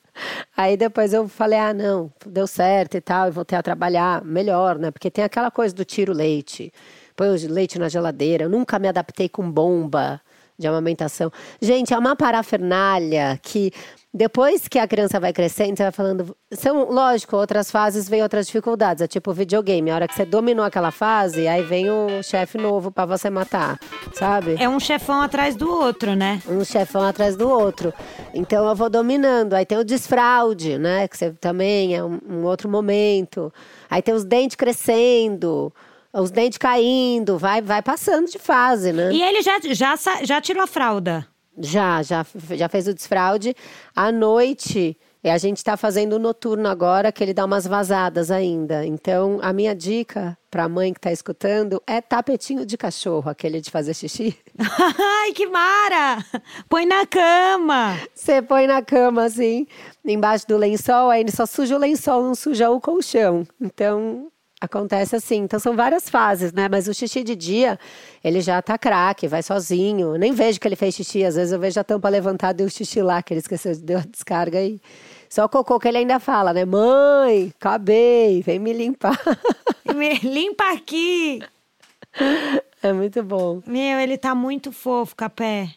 [0.57, 4.79] Aí depois eu falei, ah, não, deu certo e tal, e voltei a trabalhar melhor,
[4.79, 4.91] né?
[4.91, 6.73] Porque tem aquela coisa do tiro leite,
[7.17, 8.45] põe o leite na geladeira.
[8.45, 10.21] Eu nunca me adaptei com bomba
[10.59, 11.33] de amamentação.
[11.61, 13.73] Gente, é uma parafernália que
[14.17, 16.37] depois que a criança vai crescendo, você vai falando.
[16.53, 19.03] São, lógico, outras fases vem outras dificuldades.
[19.03, 19.91] É tipo videogame.
[19.91, 23.77] A hora que você dominou aquela fase, aí vem o chefe novo para você matar,
[24.13, 24.55] sabe?
[24.57, 26.41] É um chefão atrás do outro, né?
[26.49, 27.93] Um chefão atrás do outro.
[28.33, 29.55] Então eu vou dominando.
[29.55, 31.09] Aí tem o desfraude, né?
[31.09, 33.53] Que você também é um, um outro momento.
[33.91, 35.73] Aí tem os dentes crescendo
[36.13, 39.13] os dentes caindo, vai, vai passando de fase, né?
[39.13, 41.27] E ele já, já, já tirou a fralda?
[41.59, 43.55] Já, já, já fez o desfraude.
[43.95, 44.97] À noite,
[45.31, 48.85] a gente está fazendo o noturno agora, que ele dá umas vazadas ainda.
[48.85, 53.61] Então, a minha dica para a mãe que está escutando é tapetinho de cachorro, aquele
[53.61, 54.37] de fazer xixi.
[54.59, 56.25] Ai, que mara!
[56.69, 57.99] Põe na cama!
[58.15, 59.67] Você põe na cama, assim,
[60.05, 63.47] embaixo do lençol, aí ele só suja o lençol, não suja o colchão.
[63.61, 64.31] Então,
[64.65, 65.37] Acontece assim.
[65.39, 66.69] Então são várias fases, né?
[66.69, 67.79] Mas o xixi de dia,
[68.23, 70.17] ele já tá craque, vai sozinho.
[70.17, 71.25] Nem vejo que ele fez xixi.
[71.25, 73.83] Às vezes eu vejo a tampa levantada e o xixi lá, que ele esqueceu de
[73.83, 74.81] dar a descarga aí.
[75.29, 76.65] Só o cocô que ele ainda fala, né?
[76.65, 79.21] Mãe, acabei, vem me limpar.
[79.95, 81.41] Me limpa aqui.
[82.83, 83.61] É muito bom.
[83.67, 85.69] Meu, ele tá muito fofo, Capé.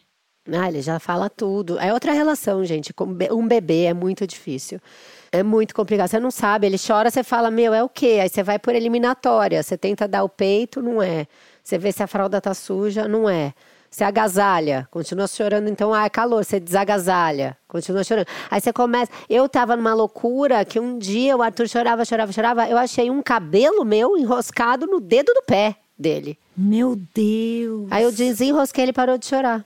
[0.50, 1.78] Ah, ele já fala tudo.
[1.78, 2.94] É outra relação, gente.
[3.30, 4.80] Um bebê é muito difícil.
[5.30, 6.08] É muito complicado.
[6.08, 8.18] Você não sabe, ele chora, você fala, meu, é o quê?
[8.22, 9.62] Aí você vai por eliminatória.
[9.62, 11.26] Você tenta dar o peito, não é.
[11.62, 13.52] Você vê se a fralda tá suja, não é.
[13.90, 18.26] Você agasalha, continua chorando, então, ah, é calor, você desagasalha, continua chorando.
[18.50, 19.10] Aí você começa.
[19.30, 22.68] Eu tava numa loucura que um dia o Arthur chorava, chorava, chorava.
[22.68, 26.38] Eu achei um cabelo meu enroscado no dedo do pé dele.
[26.56, 27.88] Meu Deus!
[27.90, 29.64] Aí eu desenrosquei, ele parou de chorar.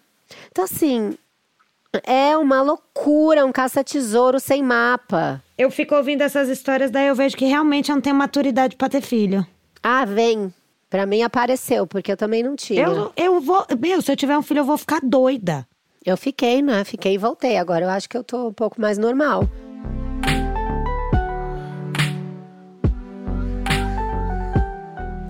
[0.50, 1.16] Então, assim,
[2.04, 5.42] é uma loucura, um caça-tesouro sem mapa.
[5.62, 8.88] Eu fico ouvindo essas histórias, daí eu vejo que realmente eu não tenho maturidade para
[8.88, 9.46] ter filho.
[9.80, 10.52] Ah, vem.
[10.90, 12.82] Pra mim apareceu, porque eu também não tinha.
[12.82, 13.64] Eu, eu vou.
[13.78, 15.64] Meu, se eu tiver um filho, eu vou ficar doida.
[16.04, 16.82] Eu fiquei, né?
[16.82, 17.58] Fiquei e voltei.
[17.58, 19.48] Agora eu acho que eu tô um pouco mais normal.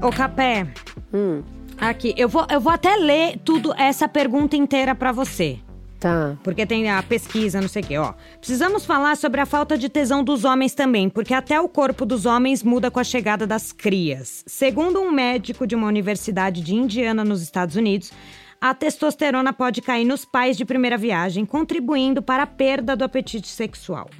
[0.03, 0.67] Ô, Capé.
[1.13, 1.43] Hum.
[1.77, 5.59] Aqui, eu vou, eu vou até ler tudo, essa pergunta inteira pra você.
[6.03, 6.37] Tá.
[6.43, 8.13] Porque tem a pesquisa, não sei o quê, ó.
[8.41, 12.27] Precisamos falar sobre a falta de tesão dos homens também, porque até o corpo dos
[12.27, 14.43] homens muda com a chegada das crias.
[14.45, 18.13] Segundo um médico de uma universidade de Indiana, nos Estados Unidos,
[18.61, 23.47] a testosterona pode cair nos pais de primeira viagem, contribuindo para a perda do apetite
[23.47, 24.11] sexual.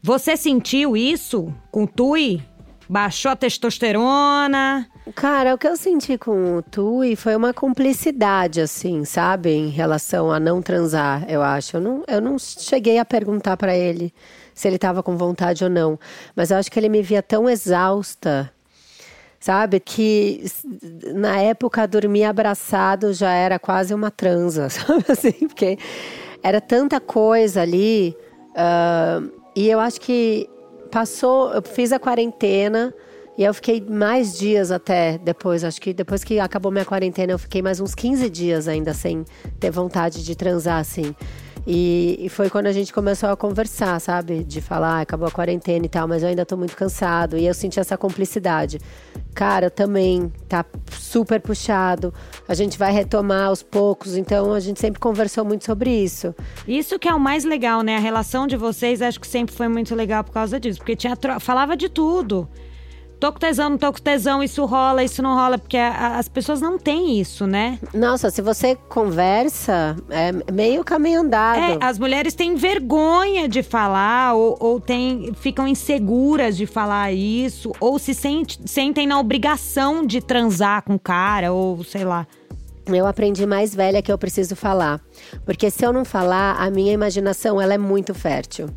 [0.00, 2.40] Você sentiu isso com Tui?
[2.88, 4.86] Baixou a testosterona?
[5.14, 9.50] Cara, o que eu senti com o Tui foi uma cumplicidade, assim, sabe?
[9.50, 11.76] Em relação a não transar, eu acho.
[11.76, 14.12] Eu não, eu não cheguei a perguntar pra ele
[14.54, 15.98] se ele tava com vontade ou não.
[16.34, 18.52] Mas eu acho que ele me via tão exausta,
[19.40, 19.80] sabe?
[19.80, 20.44] Que
[21.14, 25.04] na época dormir abraçado já era quase uma transa, sabe?
[25.08, 25.76] Assim, porque
[26.42, 28.16] era tanta coisa ali.
[28.54, 29.20] ah,
[29.56, 30.48] e eu acho que
[30.96, 32.94] passou, eu fiz a quarentena.
[33.36, 35.62] E eu fiquei mais dias até depois.
[35.62, 39.22] Acho que depois que acabou minha quarentena, eu fiquei mais uns 15 dias ainda sem
[39.60, 41.14] ter vontade de transar, assim.
[41.66, 44.44] E, e foi quando a gente começou a conversar, sabe?
[44.44, 47.36] De falar, ah, acabou a quarentena e tal, mas eu ainda tô muito cansado.
[47.36, 48.78] E eu senti essa cumplicidade.
[49.34, 52.14] Cara, também tá super puxado.
[52.46, 56.32] A gente vai retomar aos poucos, então a gente sempre conversou muito sobre isso.
[56.68, 57.96] Isso que é o mais legal, né?
[57.96, 60.78] A relação de vocês acho que sempre foi muito legal por causa disso.
[60.78, 62.48] Porque tinha falava de tudo.
[63.18, 65.56] Tô com tesão, não tô com tesão, isso rola, isso não rola.
[65.58, 67.78] Porque a- a- as pessoas não têm isso, né?
[67.94, 71.58] Nossa, se você conversa, é meio caminho andado.
[71.58, 77.72] É, as mulheres têm vergonha de falar, ou, ou têm, ficam inseguras de falar isso,
[77.80, 82.26] ou se sente- sentem na obrigação de transar com o cara, ou sei lá.
[82.94, 85.00] Eu aprendi mais velha que eu preciso falar.
[85.44, 88.68] Porque se eu não falar, a minha imaginação ela é muito fértil.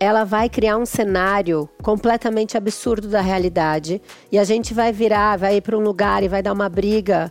[0.00, 4.00] Ela vai criar um cenário completamente absurdo da realidade.
[4.32, 7.30] E a gente vai virar, vai ir para um lugar e vai dar uma briga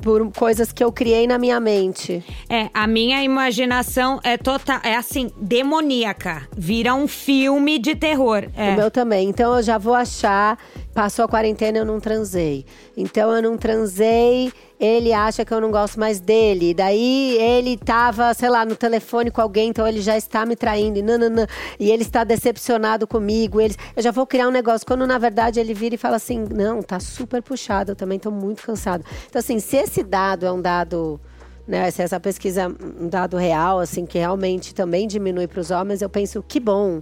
[0.00, 2.24] por coisas que eu criei na minha mente.
[2.48, 6.48] É, a minha imaginação é total, é assim, demoníaca.
[6.56, 8.48] Vira um filme de terror.
[8.56, 8.70] É.
[8.70, 9.28] O meu também.
[9.28, 10.58] Então eu já vou achar.
[10.92, 12.66] Passou a quarentena, eu não transei.
[12.96, 16.74] Então eu não transei, ele acha que eu não gosto mais dele.
[16.74, 20.98] Daí ele tava, sei lá, no telefone com alguém, então ele já está me traindo.
[20.98, 21.46] E, nananã,
[21.78, 23.60] e ele está decepcionado comigo.
[23.60, 24.84] Ele, eu já vou criar um negócio.
[24.84, 28.32] Quando na verdade ele vira e fala assim: não, tá super puxado, eu também tô
[28.32, 29.04] muito cansado.
[29.28, 31.20] Então, assim, se esse dado é um dado
[31.68, 35.70] né, se essa pesquisa é um dado real, assim, que realmente também diminui para os
[35.70, 37.00] homens, eu penso que bom,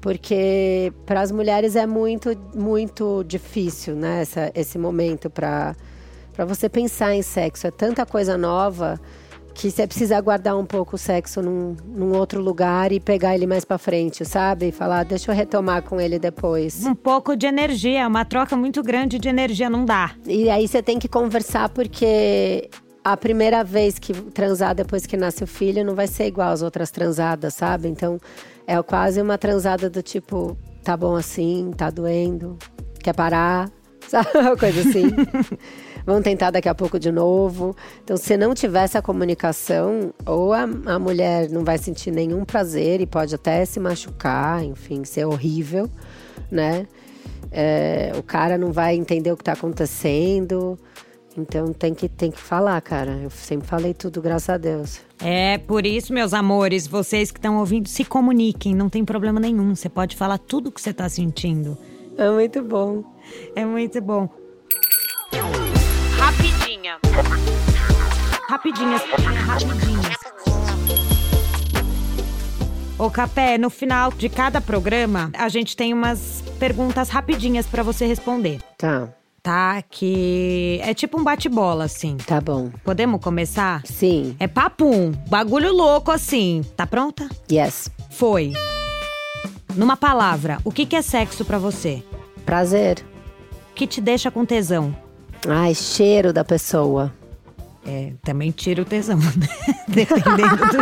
[0.00, 5.74] porque para as mulheres é muito, muito difícil, né, essa, esse momento para
[6.38, 7.66] para você pensar em sexo.
[7.66, 9.00] É tanta coisa nova
[9.52, 13.44] que você precisa guardar um pouco o sexo num, num outro lugar e pegar ele
[13.44, 14.68] mais para frente, sabe?
[14.68, 16.86] E falar, deixa eu retomar com ele depois.
[16.86, 20.12] Um pouco de energia, uma troca muito grande de energia, não dá.
[20.24, 22.70] E aí você tem que conversar porque
[23.02, 26.62] a primeira vez que transar depois que nasce o filho não vai ser igual às
[26.62, 27.88] outras transadas, sabe?
[27.88, 28.20] Então
[28.68, 30.54] é quase uma transada do tipo,
[30.84, 32.58] tá bom assim, tá doendo,
[33.02, 33.70] quer parar,
[34.06, 34.28] sabe?
[34.34, 35.04] Uma coisa assim.
[36.04, 37.74] Vamos tentar daqui a pouco de novo.
[38.04, 43.00] Então, se não tiver essa comunicação, ou a, a mulher não vai sentir nenhum prazer
[43.00, 45.90] e pode até se machucar, enfim, ser horrível,
[46.50, 46.86] né?
[47.50, 50.78] É, o cara não vai entender o que tá acontecendo.
[51.38, 53.12] Então tem que, tem que falar, cara.
[53.22, 55.00] Eu sempre falei tudo, graças a Deus.
[55.20, 59.74] É, por isso, meus amores, vocês que estão ouvindo, se comuniquem, não tem problema nenhum.
[59.74, 61.78] Você pode falar tudo o que você tá sentindo.
[62.16, 63.04] É muito bom.
[63.54, 64.28] É muito bom.
[66.18, 66.98] Rapidinha.
[68.48, 69.02] Rapidinhas,
[69.46, 70.18] rapidinhas.
[72.98, 78.06] Ô Capé, no final de cada programa, a gente tem umas perguntas rapidinhas pra você
[78.06, 78.60] responder.
[78.76, 79.08] Tá,
[79.48, 79.80] Tá?
[79.88, 82.18] Que é tipo um bate-bola, assim.
[82.18, 82.70] tá bom.
[82.84, 83.80] Podemos começar?
[83.86, 86.62] Sim, É papum, bagulho louco assim.
[86.76, 87.26] Tá pronta?
[87.50, 87.90] yes.
[88.10, 88.52] Foi.
[89.74, 92.02] Numa palavra, o que que é sexo pra você?
[92.44, 92.98] Prazer.
[93.70, 94.94] O que te deixa com tesão?
[95.48, 97.10] Ai, cheiro da pessoa.
[97.86, 99.48] É, também tira o tesão, né?
[99.88, 100.78] Dependendo do.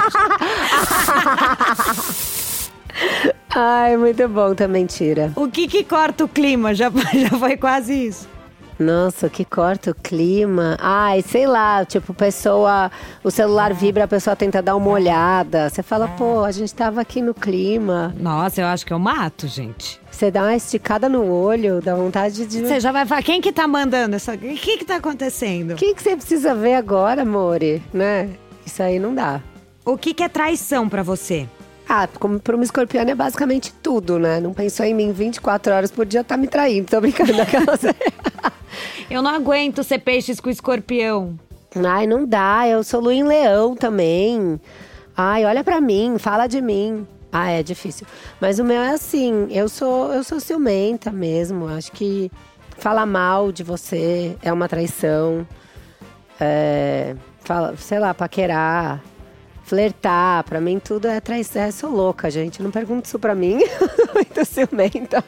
[3.55, 5.33] Ai, muito bom também tira.
[5.37, 6.75] O que que corta o clima?
[6.75, 8.35] Já, já foi quase isso.
[8.79, 10.77] Nossa, que corta o clima.
[10.81, 12.91] Ai, sei lá, tipo, pessoa.
[13.25, 15.71] O celular vibra, a pessoa tenta dar uma olhada.
[15.71, 18.15] Você fala, pô, a gente tava aqui no clima.
[18.19, 20.01] Nossa, eu acho que eu mato, gente.
[20.11, 22.61] Você dá uma esticada no olho, dá vontade de.
[22.67, 24.35] Você já vai falar, quem que tá mandando essa...
[24.35, 25.73] O que que tá acontecendo?
[25.73, 27.83] O que, que você precisa ver agora, amore?
[27.93, 28.31] Né?
[28.65, 29.41] Isso aí não dá.
[29.85, 31.47] O que que é traição pra você?
[31.89, 34.41] Ah, como para uma escorpiana é basicamente tudo, né?
[34.41, 36.89] Não pensou em mim 24 horas por dia, tá me traindo.
[36.89, 37.81] Tô brincando daquelas.
[39.11, 41.39] Eu não aguento ser peixes com escorpião.
[41.85, 42.67] Ai, não dá.
[42.69, 44.61] Eu sou lua em leão também.
[45.17, 47.07] Ai, olha pra mim, fala de mim.
[47.33, 48.07] Ah, é difícil.
[48.41, 51.69] Mas o meu é assim, eu sou eu sou ciumenta mesmo.
[51.69, 52.31] Acho que
[52.79, 55.47] falar mal de você é uma traição.
[56.41, 59.03] É, fala, sei lá, paquerar,
[59.65, 61.67] flertar, pra mim tudo é traição.
[61.67, 62.63] Eu sou louca, gente.
[62.63, 63.59] Não pergunte isso pra mim.
[64.15, 65.25] Muito ciumenta.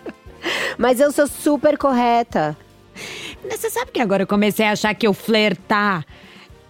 [0.79, 2.57] Mas eu sou super correta.
[3.45, 6.05] Você sabe que agora eu comecei a achar que eu flertar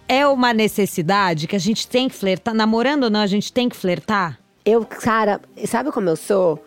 [0.07, 2.53] é uma necessidade, que a gente tem que flertar.
[2.53, 4.39] Namorando ou não, a gente tem que flertar?
[4.65, 6.63] Eu, cara, sabe como eu sou?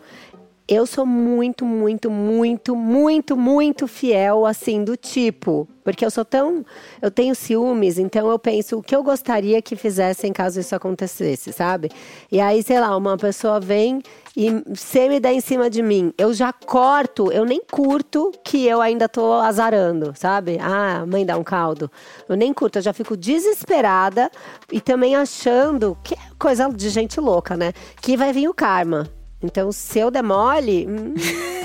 [0.65, 5.67] Eu sou muito, muito, muito, muito, muito fiel, assim, do tipo.
[5.83, 6.65] Porque eu sou tão.
[7.01, 11.51] Eu tenho ciúmes, então eu penso o que eu gostaria que fizessem caso isso acontecesse,
[11.51, 11.91] sabe?
[12.31, 14.01] E aí, sei lá, uma pessoa vem
[14.37, 16.13] e você me dá em cima de mim.
[16.17, 20.57] Eu já corto, eu nem curto que eu ainda tô azarando, sabe?
[20.61, 21.91] Ah, mãe dá um caldo.
[22.29, 24.31] Eu nem curto, eu já fico desesperada
[24.71, 27.73] e também achando que é coisa de gente louca, né?
[28.01, 29.09] Que vai vir o karma.
[29.43, 31.13] Então, se eu demole, hum,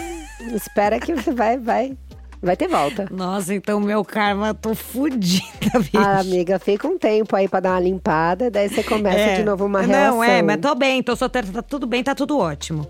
[0.55, 1.97] espera que vai, vai,
[2.43, 3.07] vai ter volta.
[3.11, 5.91] Nossa, então meu karma, tô fudida, bicho.
[5.97, 9.37] Ah, amiga, fica um tempo aí pra dar uma limpada, daí você começa É.
[9.37, 9.89] de novo uma Não,
[10.21, 10.25] relação.
[10.25, 12.87] é, mas tô bem, tô solteira, tá tudo bem, tá tudo ótimo.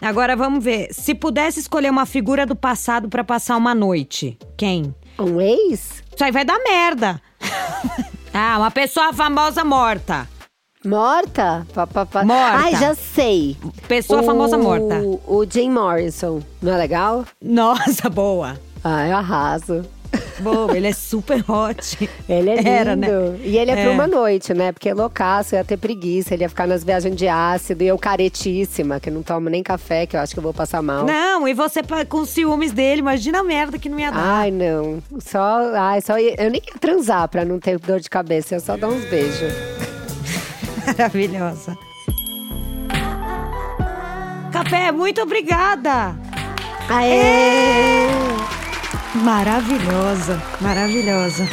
[0.00, 0.88] Agora vamos ver.
[0.92, 4.92] Se pudesse escolher uma figura do passado pra passar uma noite, quem?
[5.18, 6.02] Um ex?
[6.14, 7.20] Isso aí vai dar merda.
[8.34, 10.28] ah, uma pessoa famosa morta.
[10.84, 11.66] Morta?
[11.74, 12.24] Pa, pa, pa.
[12.24, 12.56] Morta.
[12.58, 13.56] Ai, já sei.
[13.86, 15.00] Pessoa O- famosa morta.
[15.26, 16.40] O Jim Morrison.
[16.60, 17.24] Não é legal?
[17.40, 18.58] Nossa, boa.
[18.82, 19.84] Ah, eu arraso.
[20.40, 22.08] Boa, ele é super hot.
[22.28, 22.68] Ele é lindo.
[22.68, 23.08] Era, né?
[23.42, 23.84] E ele é, É.
[23.84, 24.70] pra uma noite, né?
[24.72, 27.82] Porque é loucaço, ia ter preguiça, ele ia ficar nas viagens de ácido.
[27.82, 30.82] E eu caretíssima, que não tomo nem café, que eu acho que eu vou passar
[30.82, 31.04] mal.
[31.06, 34.20] Não, e você com ciúmes dele, imagina a merda que não ia dar.
[34.22, 35.02] Ai, não.
[35.18, 35.60] Só.
[35.74, 38.88] Ai, só eu nem ia transar pra não ter dor de cabeça, eu só dar
[38.88, 39.52] uns beijos.
[40.86, 41.78] Maravilhosa.
[44.52, 46.14] Café, muito obrigada.
[46.88, 48.08] Aê!
[49.14, 51.48] Maravilhosa, maravilhosa.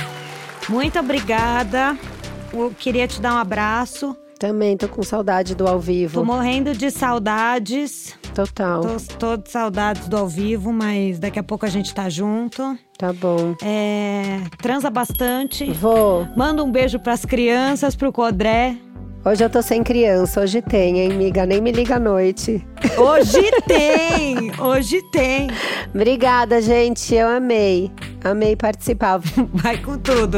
[0.68, 1.98] Muito obrigada.
[2.54, 4.16] Eu queria te dar um abraço.
[4.40, 6.22] Também tô com saudade do ao vivo.
[6.22, 8.18] Tô morrendo de saudades.
[8.34, 8.82] Total.
[8.82, 12.78] Tô, tô de saudades do ao vivo, mas daqui a pouco a gente tá junto.
[12.98, 13.56] Tá bom.
[13.62, 15.70] É, transa bastante.
[15.72, 16.26] Vou.
[16.38, 18.78] Manda um beijo pras crianças, pro Codré.
[19.24, 21.46] Hoje eu tô sem criança, hoje tem, hein, amiga?
[21.46, 22.66] Nem me liga à noite.
[22.98, 24.52] Hoje tem!
[24.58, 25.50] Hoje tem!
[25.94, 27.14] Obrigada, gente.
[27.14, 27.92] Eu amei.
[28.24, 29.20] Amei participar.
[29.54, 30.38] Vai com tudo.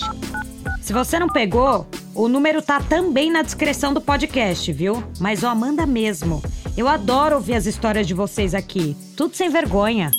[0.80, 5.02] Se você não pegou, o número tá também na descrição do podcast, viu?
[5.18, 6.40] Mas ó, manda mesmo.
[6.76, 8.96] Eu adoro ouvir as histórias de vocês aqui.
[9.16, 10.12] Tudo sem vergonha.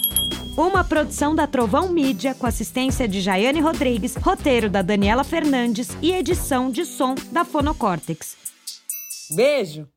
[0.57, 6.13] Uma produção da Trovão Mídia com assistência de Jaiane Rodrigues, roteiro da Daniela Fernandes e
[6.13, 8.37] edição de som da Fonocórtex.
[9.35, 9.87] Beijo!